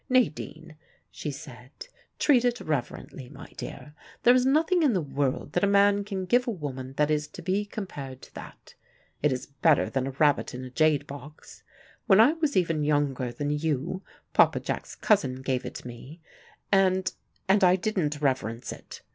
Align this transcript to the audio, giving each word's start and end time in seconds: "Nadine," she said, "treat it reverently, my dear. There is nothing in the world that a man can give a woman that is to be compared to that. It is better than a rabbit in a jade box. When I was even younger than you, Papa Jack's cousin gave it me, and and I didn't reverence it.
"Nadine," 0.09 0.77
she 1.11 1.29
said, 1.29 1.69
"treat 2.17 2.43
it 2.43 2.59
reverently, 2.59 3.29
my 3.29 3.45
dear. 3.55 3.93
There 4.23 4.33
is 4.33 4.47
nothing 4.47 4.81
in 4.81 4.93
the 4.93 4.99
world 5.01 5.53
that 5.53 5.63
a 5.63 5.67
man 5.67 6.03
can 6.03 6.25
give 6.25 6.47
a 6.47 6.49
woman 6.49 6.93
that 6.97 7.11
is 7.11 7.27
to 7.27 7.43
be 7.43 7.65
compared 7.65 8.19
to 8.23 8.33
that. 8.33 8.73
It 9.21 9.31
is 9.31 9.45
better 9.45 9.91
than 9.91 10.07
a 10.07 10.17
rabbit 10.17 10.55
in 10.55 10.63
a 10.63 10.71
jade 10.71 11.05
box. 11.05 11.61
When 12.07 12.19
I 12.19 12.33
was 12.33 12.57
even 12.57 12.83
younger 12.83 13.31
than 13.31 13.51
you, 13.51 14.01
Papa 14.33 14.59
Jack's 14.59 14.95
cousin 14.95 15.43
gave 15.43 15.65
it 15.67 15.85
me, 15.85 16.19
and 16.71 17.13
and 17.47 17.63
I 17.63 17.75
didn't 17.75 18.19
reverence 18.21 18.71
it. 18.71 19.03